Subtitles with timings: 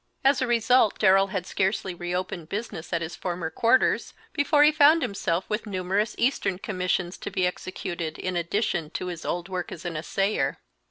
[0.25, 5.03] As a result, Darrell had scarcely reopened business at his former quarters before he found
[5.03, 9.85] himself with numerous eastern commissions to be executed, in addition to his old work as
[9.85, 10.57] assayer.